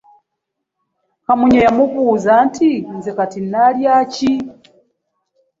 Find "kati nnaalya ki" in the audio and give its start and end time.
3.17-4.31